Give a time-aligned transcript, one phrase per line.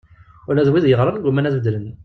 [0.49, 1.87] Ula d wid yeɣran gguman ad beddlen.